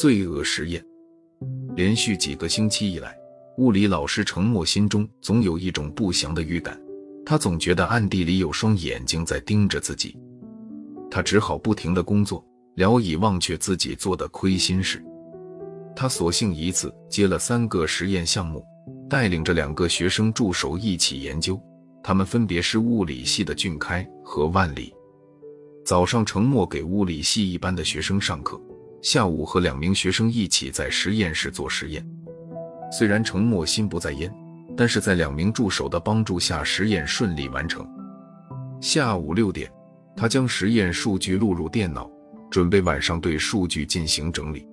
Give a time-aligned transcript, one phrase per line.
[0.00, 0.82] 罪恶实验。
[1.76, 3.14] 连续几个星期以来，
[3.58, 6.80] 物理老师程默心中总有一种不祥的预感，
[7.26, 10.18] 他总觉得暗地里有双眼睛在盯着自己。
[11.10, 12.42] 他只好不停的工作，
[12.76, 15.04] 聊以忘却自己做的亏心事。
[15.94, 18.64] 他索性一次接了三个实验项目，
[19.08, 21.60] 带领着两个学生助手一起研究。
[22.02, 24.94] 他们分别是物理系的俊开和万里。
[25.90, 28.56] 早上，程默给物理系一班的学生上课；
[29.02, 32.08] 下午和两名学生一起在实验室做实验。
[32.92, 34.32] 虽然程默心不在焉，
[34.76, 37.84] 但是在两名助手的帮助下，实验顺利完成。
[38.80, 39.68] 下午六点，
[40.16, 42.08] 他将实验数据录入电脑，
[42.52, 44.64] 准备晚上对数据进行整理。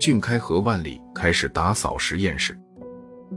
[0.00, 2.58] 俊开和万里开始打扫实验室。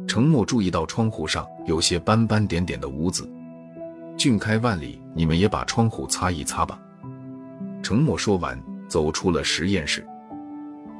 [0.08, 3.32] 程默注意到窗户上有些斑斑点点的污渍。
[4.18, 6.80] 俊开、万里，你们也把窗户擦一擦吧。
[7.82, 10.06] 程默说完，走出了实验室。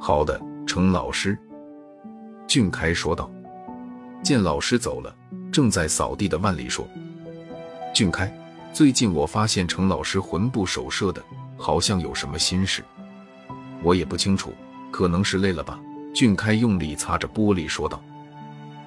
[0.00, 1.38] 好的，程老师。
[2.46, 3.30] 俊开说道。
[4.22, 5.14] 见老师走了，
[5.52, 6.86] 正在扫地的万里说
[7.94, 8.32] ：“俊开，
[8.72, 11.22] 最近我发现程老师魂不守舍的，
[11.56, 12.82] 好像有什么心事。
[13.82, 14.52] 我也不清楚，
[14.90, 15.78] 可能是累了吧。”
[16.14, 18.02] 俊开用力擦着玻璃说道。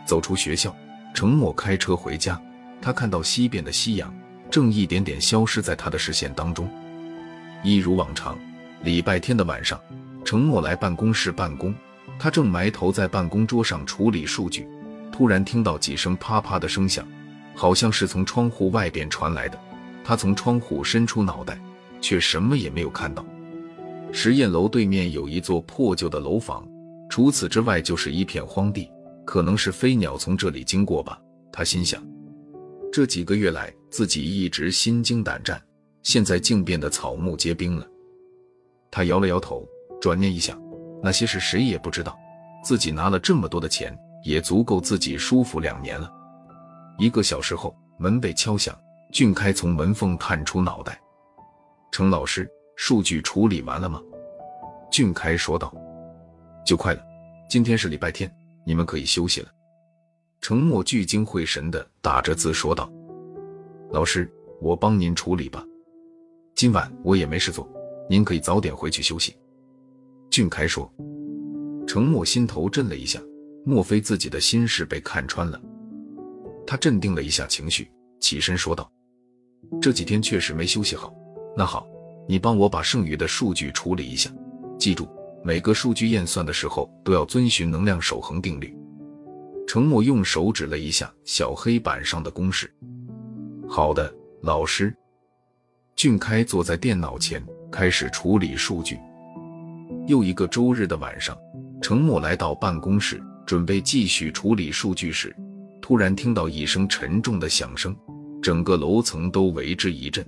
[0.06, 0.76] 走出学校，
[1.14, 2.40] 程默开车回家。
[2.82, 4.14] 他看到西边的夕阳
[4.50, 6.70] 正一点点消失在他的视线当中。
[7.64, 8.38] 一如往常，
[8.84, 9.80] 礼拜天的晚上，
[10.26, 11.74] 程默来办公室办公。
[12.18, 14.68] 他正埋头在办公桌上处理数据，
[15.12, 17.08] 突然听到几声啪啪的声响，
[17.56, 19.60] 好像是从窗户外边传来的。
[20.04, 21.60] 他从窗户伸出脑袋，
[22.00, 23.26] 却什么也没有看到。
[24.12, 26.68] 实验楼对面有一座破旧的楼房，
[27.10, 28.90] 除此之外就是一片荒地。
[29.24, 31.18] 可能是飞鸟从这里经过吧，
[31.54, 32.04] 他心想。
[32.92, 35.62] 这几个月来，自己一直心惊胆战，
[36.04, 37.88] 现在竟变得草木皆兵了。
[38.90, 39.68] 他摇了摇头，
[40.00, 40.62] 转念一想，
[41.02, 42.18] 那些事谁也不知道。
[42.64, 46.12] 自己拿了这么多的钱，也足够自己舒服两年了。
[46.98, 48.78] 一个小时后，门被敲响，
[49.12, 51.00] 俊开从门缝探出脑袋
[51.92, 54.02] ：“程老师，数据处理完了吗？”
[54.92, 55.74] 俊开说道
[56.66, 57.02] ：“就快了，
[57.50, 58.32] 今天是礼拜天。”
[58.64, 59.50] 你们可以休息了。
[60.40, 62.88] 程默聚精会神的打着字说道
[63.90, 65.66] ：“老师，我帮您处理吧。
[66.62, 67.68] 今晚我也没事做，
[68.08, 69.36] 您可以早点回去休息。”
[70.30, 70.88] 俊开说。
[71.88, 73.20] 程默心头震了一下，
[73.66, 75.60] 莫非自己的心事被看穿了？
[76.68, 77.90] 他镇定了一下情绪，
[78.20, 78.88] 起身说道
[79.82, 81.12] ：“这几天确实没休息好。
[81.58, 81.88] 那好，
[82.28, 84.32] 你帮我把剩余的数据处理一下，
[84.78, 85.10] 记住。”
[85.44, 88.72] 每个数据验算的时候都要遵循能量守恒定律。
[89.68, 92.72] 程默用手指了一下小黑板上的公式。
[93.68, 94.96] 好的，老师。
[96.02, 97.40] 俊开坐在电脑前
[97.72, 99.00] 开始处理数据。
[100.08, 101.38] 又一个周日的晚上，
[101.80, 105.32] 程默来到办公室准备继续处理数据时，
[105.80, 107.96] 突然听到一声沉重的响声，
[108.42, 110.26] 整个楼层都为之一震。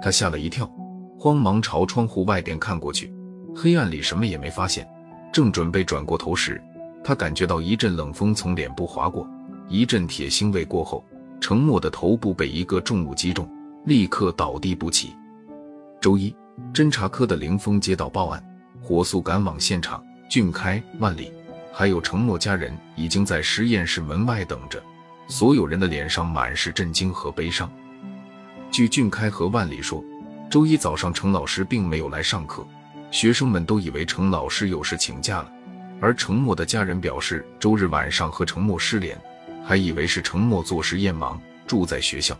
[0.00, 0.70] 他吓了一跳，
[1.18, 3.12] 慌忙朝窗户外边看过去。
[3.56, 4.86] 黑暗里什么也没发现，
[5.32, 6.62] 正准备转过头时，
[7.02, 9.28] 他感觉到一阵冷风从脸部划过，
[9.68, 11.04] 一阵铁腥味过后，
[11.40, 13.50] 程默的头部被一个重物击中，
[13.86, 15.14] 立刻倒地不起。
[16.00, 16.34] 周一，
[16.74, 18.44] 侦查科的林峰接到报案，
[18.82, 20.04] 火速赶往现场。
[20.28, 21.32] 俊开、万里
[21.72, 24.82] 还有程默家人已经在实验室门外等着，
[25.28, 27.70] 所有人的脸上满是震惊和悲伤。
[28.72, 30.02] 据俊开和万里说，
[30.50, 32.66] 周一早上程老师并没有来上课。
[33.12, 35.52] 学生们都以为程老师有事请假了，
[36.00, 39.16] 而程默的家人表示周日晚上和程默失联，
[39.64, 42.36] 还以为是程默做实验忙住在学校。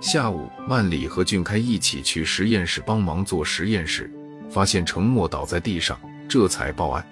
[0.00, 4.10] 下午，万里和俊开一起去实验室帮忙做实验时，
[4.48, 7.06] 发现程默倒在地上，这才报案。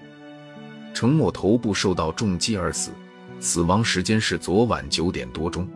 [0.94, 2.90] 程默头部受到重击而死，
[3.40, 5.68] 死亡时间是昨晚九点多钟。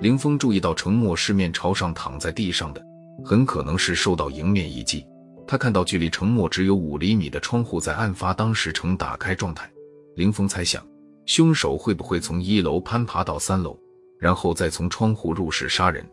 [0.00, 2.82] 林峰注意到程默是面朝上躺在地上的，
[3.22, 5.04] 很可能是受到迎面一击。
[5.46, 9.70] 他看到距离程默只有五厘米的窗户在案发当时呈打开状态。
[10.16, 10.82] 林峰猜想，
[11.26, 13.78] 凶手会不会从一楼攀爬到三楼，
[14.18, 16.04] 然后再从窗户入室杀人？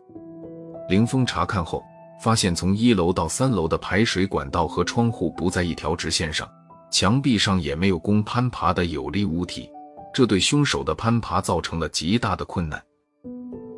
[0.88, 1.82] 林峰查看后
[2.20, 6.48] 发现，从一楼到三楼的排水管道和窗户不在一条直线上，
[6.90, 9.70] 墙壁上也没有供攀爬的有力物体，
[10.12, 12.82] 这对凶手的攀爬造成了极大的困难。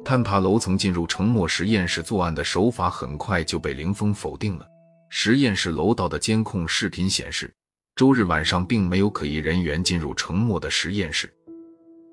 [0.05, 4.67] 攀爬楼层进入沉默实验室作案的手法很快就被林峰否定了。
[5.09, 7.51] 实验室楼道的监控视频显示，
[7.97, 11.33] 周日晚上并没有可疑人员进入沉默的实验室。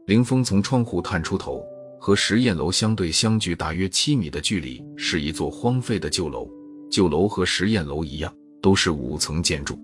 [0.06, 1.62] 林峰从窗户探出头，
[2.02, 6.50] 和实验楼相对相距大约七米的距离是一座荒废的旧楼，
[6.90, 9.80] 旧楼和实验楼一样，都是五层建筑。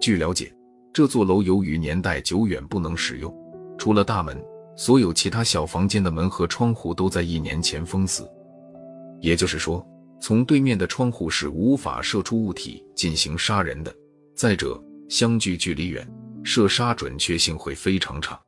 [0.00, 0.50] 据了解，
[0.94, 3.30] 这座楼由于年代久远不能使用，
[3.76, 4.42] 除了大门，
[4.78, 8.26] 所有其他小房间的门和窗户都在一年前封死。
[9.20, 9.86] 也就是说，
[10.22, 13.94] 从对面的窗户是无法射出物体进行杀人的。
[14.34, 16.10] 再者，相距距离远，
[16.42, 18.40] 射杀准确性会非常差。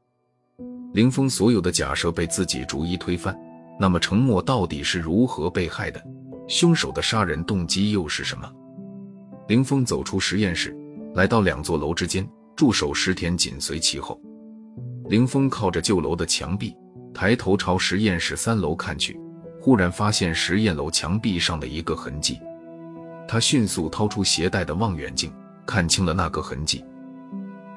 [0.93, 3.35] 林峰所有的假设被自己逐一推翻，
[3.81, 6.03] 那么程默到底是如何被害的？
[6.47, 8.51] 凶手的杀人动机又是什么？
[9.49, 10.77] 林峰走出实验室，
[11.15, 14.21] 来到两座楼之间，助手石田紧随其后。
[15.09, 16.77] 林峰靠着旧楼的墙壁，
[17.15, 19.19] 抬头朝实验室三楼看去，
[19.63, 22.39] 忽然发现实验楼墙壁上的一个痕迹。
[23.27, 25.33] 他迅速掏出携带的望远镜，
[25.65, 26.85] 看清了那个痕迹，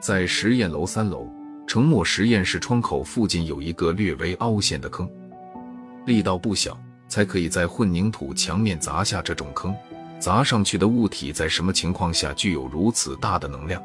[0.02, 1.30] 在实验楼三楼。
[1.68, 5.10] 沉默实验室窗口附近有一个略微凹陷的坑，
[6.06, 6.78] 力道不小，
[7.08, 9.76] 才可以在混凝土墙面砸下这种坑。
[10.18, 13.82] 砸上去的物体在什么情况下具有如此大的能量？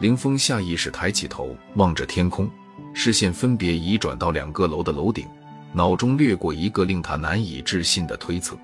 [0.00, 2.50] 林峰下意识抬起头望着天空，
[2.92, 5.26] 视线分别移转到两个楼的楼顶，
[5.72, 8.56] 脑中掠过一个令他难以置信的推测。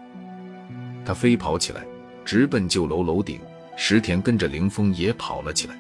[1.05, 1.85] 他飞跑起来，
[2.25, 3.39] 直奔旧楼楼顶。
[3.77, 5.77] 石田跟着林峰也跑了起来，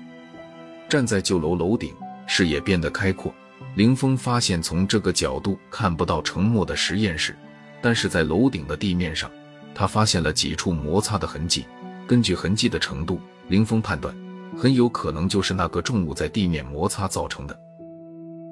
[0.88, 1.94] 站在旧楼楼顶。
[2.26, 3.34] 视野变得开阔，
[3.76, 7.36] 林峰发现从这个角度看不到沉默的实验室，
[7.82, 9.30] 但是在楼顶的地面上，
[9.74, 11.64] 他发现了几处摩擦的痕迹。
[12.06, 13.18] 根据痕迹的程度，
[13.48, 14.14] 林峰判断
[14.56, 17.58] 很有可能就是那个重物在地面摩擦造成的。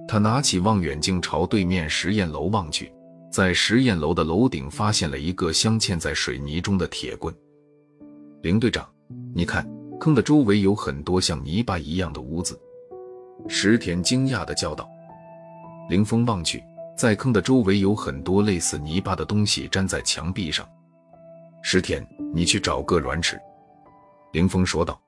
[0.09, 2.93] 他拿起望远镜朝对面实验楼望去，
[3.31, 7.35] 在实验楼的楼顶发现了一个镶嵌在水泥中的铁棍。
[8.43, 8.87] 林队长，
[9.35, 9.67] 你看，
[10.01, 12.59] 坑的周围有很多像泥巴一样的污渍。
[13.49, 14.89] 石田惊讶地叫道
[15.91, 16.63] ：“林峰望去，
[16.97, 20.67] 在坑的周围有很多类似泥巴的东西粘在墙壁上。”
[21.63, 23.39] 石田，你去找个软尺。”
[24.33, 24.99] 林峰说道。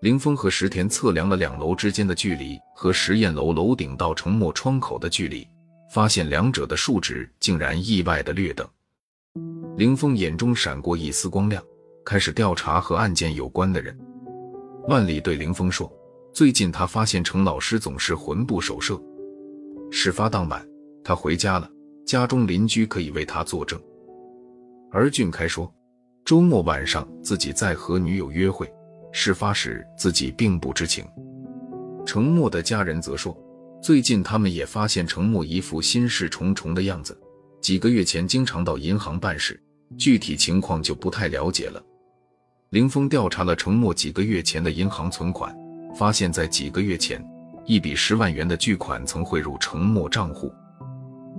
[0.00, 5.46] 林峰和石田测量了两楼之间的距离和实验楼楼顶到盛墨窗口的距离，
[5.92, 8.66] 发现两者的数值竟然意外的略等。
[9.76, 11.62] 林峰眼中闪过一丝光亮，
[12.02, 13.94] 开始调查和案件有关的人。
[14.88, 15.92] 万里对林峰说。
[16.32, 19.00] 最近他发现程老师总是魂不守舍。
[19.90, 20.64] 事发当晚，
[21.02, 21.68] 他回家了，
[22.06, 23.80] 家中邻居可以为他作证。
[24.92, 25.72] 而俊开说，
[26.24, 28.72] 周末晚上自己在和女友约会，
[29.12, 31.04] 事发时自己并不知情。
[32.06, 33.36] 程默的家人则说，
[33.82, 37.18] 最近他们也发现程默一副心事重重的样子，
[37.60, 39.60] 几个月前经常到银行办事，
[39.98, 41.82] 具体情况就不太了解了。
[42.70, 45.54] 林峰调查了程默几个月前的银行存款。
[45.94, 47.24] 发现，在几个月前，
[47.66, 50.52] 一笔十万元的巨款曾汇入程默账户，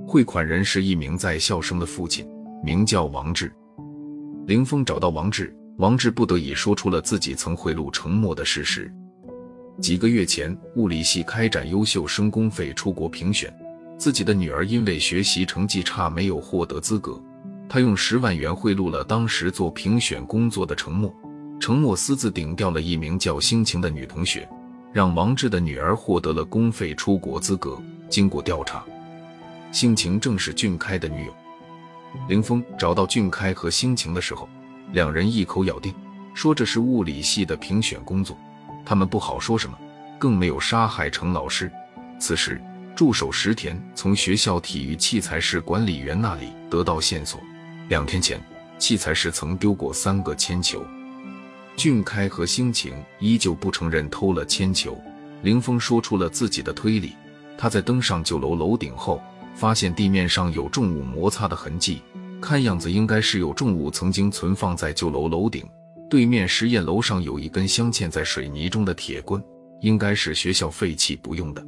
[0.07, 2.27] 汇款人是一名在校生的父亲，
[2.63, 3.51] 名叫王志。
[4.45, 8.91] 林峰找到王志，王志不得已说出了自己曾贿赂程默的事实。
[9.79, 13.51] 几个月前，物理系开展优秀生公费出国评选，
[13.97, 17.19] 自己的女儿因为学习成绩差没有获得资格，
[17.69, 21.13] 他用十万元贿赂了当时做评选工作的程默。
[21.61, 24.49] 程默私自顶掉了一名叫星晴的女同学，
[24.91, 27.79] 让王志的女儿获得了公费出国资格。
[28.09, 28.83] 经过调查，
[29.71, 31.33] 星晴正是俊开的女友。
[32.27, 34.49] 林峰找到俊开和星晴的时候，
[34.91, 35.93] 两人一口咬定
[36.33, 38.35] 说这是物理系的评选工作，
[38.83, 39.77] 他们不好说什么，
[40.17, 41.71] 更没有杀害程老师。
[42.19, 42.59] 此时，
[42.95, 47.39] 助手石田从学校体育器材室管理员那里得到线索，
[47.87, 48.41] 两天前
[48.79, 50.83] 器材室曾丢过三个铅球。
[51.81, 54.95] 俊开和星晴依旧不承认偷了铅球。
[55.41, 57.15] 林峰说出了自己的推理：
[57.57, 59.19] 他在登上旧楼楼顶后，
[59.55, 62.03] 发现地面上有重物摩擦的痕迹，
[62.39, 65.65] 看样子应该是有重物曾经存放在旧楼楼顶。
[66.07, 69.43] 对面实验楼上有一根镶嵌在水泥中的铁棍，
[69.81, 71.65] 应该是学校废弃不用的。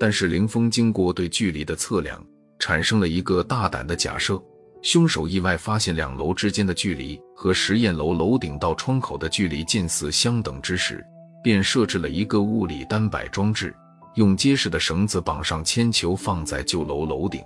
[0.00, 2.20] 但是林峰经过对距离的测量，
[2.58, 4.42] 产生了一个大胆的假设。
[4.84, 11.02] 凶手意外发现两楼之间的距离和实验楼楼顶到窗口的距离近似相等之时，
[11.42, 13.74] 便设置了一个物理单摆装置，
[14.16, 17.42] 用结实的绳子绑上铅球，放在旧楼楼顶，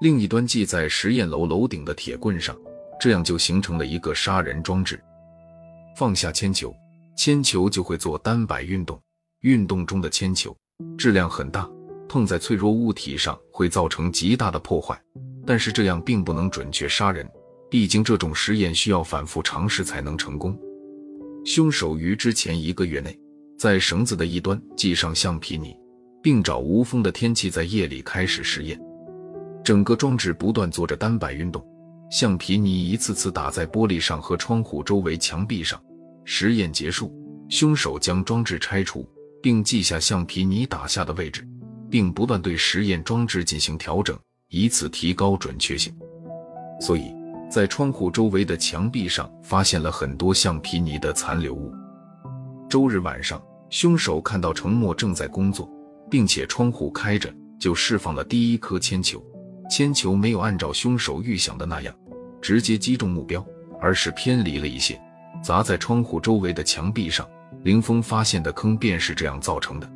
[0.00, 2.54] 另一端系在实验楼楼顶的铁棍上，
[2.98, 5.00] 这样就形成了一个杀人装置。
[5.96, 6.74] 放下铅球，
[7.16, 9.00] 铅球就会做单摆运动，
[9.42, 10.54] 运动中的铅球
[10.98, 11.70] 质量很大，
[12.08, 15.00] 碰在脆弱物体上会造成极大的破坏。
[15.46, 17.28] 但是这样并不能准确杀人，
[17.70, 20.58] 毕竟这种实验需要反复尝试才能成功。
[21.44, 23.18] 凶手于之前一个月内，
[23.58, 25.76] 在绳子的一端系上橡皮泥，
[26.22, 28.80] 并找无风的天气在夜里开始实验。
[29.62, 31.62] 整个装置不断做着单摆运动，
[32.10, 35.80] 橡皮泥一次次打在玻璃上和窗户周围墙壁上。
[36.24, 37.12] 实验结束，
[37.50, 39.06] 凶手将装置拆除，
[39.42, 41.46] 并记下橡皮泥打下的位置，
[41.90, 44.18] 并不断对实验装置进行调整，
[44.54, 45.92] 以此提高准确性。
[46.80, 47.12] 所以
[47.50, 51.72] 在窗户周围的墙壁上发现了很多橡皮泥的残留物。
[52.68, 55.68] 周日晚上，凶手看到程默正在工作，
[56.08, 59.20] 并且窗户开着，就释放了第一颗铅球。
[59.68, 61.92] 铅球没有按照凶手预想的那样
[62.40, 63.44] 直接击中目标，
[63.80, 65.00] 而是偏离了一些，
[65.42, 67.26] 砸在窗户周围的墙壁上。
[67.62, 69.90] 林峰发现的坑便是这样造成的。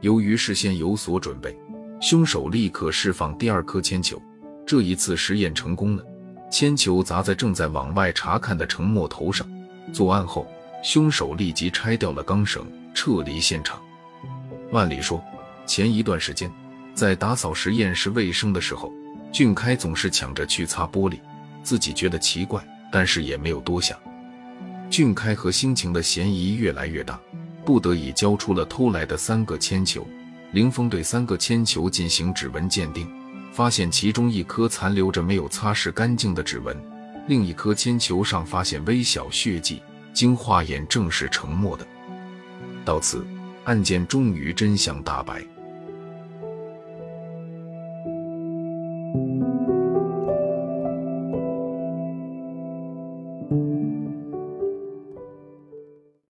[0.00, 1.56] 由于事先有所准备，
[2.00, 4.20] 凶手立刻释放第二颗铅球。
[4.66, 6.04] 这一次实验成功了，
[6.50, 9.46] 铅球砸在正在往外查看的程默头上。
[9.92, 10.46] 作案后，
[10.82, 12.64] 凶手立即拆掉了钢绳，
[12.94, 13.78] 撤离现场。
[14.72, 15.22] 按理说，
[15.66, 16.50] 前一段时间。
[16.92, 18.92] 在打扫实验室卫生的时候，
[19.32, 21.18] 俊开总是抢着去擦玻璃，
[21.62, 23.96] 自己觉得奇怪，但是也没有多想。
[24.90, 27.18] 俊开和心情的嫌疑越来越大，
[27.64, 30.06] 不得已交出了偷来的三个铅球。
[30.52, 33.08] 林峰对三个铅球进行指纹鉴定，
[33.52, 36.76] 发现其中一颗残留着没有擦拭干净的指纹，
[37.28, 39.80] 另一颗铅球上发现微小血迹，
[40.12, 41.86] 经化验正是程默的。
[42.84, 43.24] 到此，
[43.64, 45.44] 案件终于真相大白。